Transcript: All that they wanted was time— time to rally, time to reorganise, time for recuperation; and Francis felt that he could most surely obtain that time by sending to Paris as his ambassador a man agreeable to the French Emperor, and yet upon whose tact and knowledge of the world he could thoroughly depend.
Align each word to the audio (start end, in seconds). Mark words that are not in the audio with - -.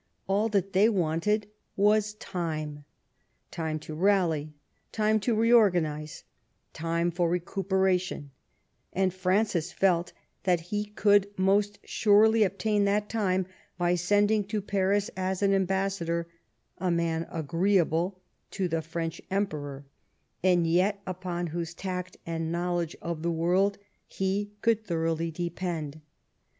All 0.27 0.49
that 0.49 0.73
they 0.73 0.89
wanted 0.89 1.45
was 1.75 2.15
time— 2.15 2.85
time 3.61 3.77
to 3.81 3.93
rally, 3.93 4.51
time 4.91 5.19
to 5.19 5.35
reorganise, 5.35 6.23
time 6.73 7.11
for 7.11 7.29
recuperation; 7.29 8.31
and 8.91 9.13
Francis 9.13 9.71
felt 9.71 10.11
that 10.41 10.59
he 10.73 10.85
could 10.85 11.27
most 11.37 11.77
surely 11.83 12.41
obtain 12.41 12.85
that 12.85 13.09
time 13.09 13.45
by 13.77 13.93
sending 13.93 14.43
to 14.45 14.59
Paris 14.59 15.11
as 15.15 15.41
his 15.41 15.51
ambassador 15.51 16.27
a 16.79 16.89
man 16.89 17.27
agreeable 17.29 18.19
to 18.49 18.67
the 18.67 18.81
French 18.81 19.21
Emperor, 19.29 19.85
and 20.41 20.65
yet 20.65 20.99
upon 21.05 21.45
whose 21.45 21.75
tact 21.75 22.17
and 22.25 22.51
knowledge 22.51 22.95
of 23.03 23.21
the 23.21 23.29
world 23.29 23.77
he 24.07 24.49
could 24.63 24.83
thoroughly 24.83 25.29
depend. 25.29 26.01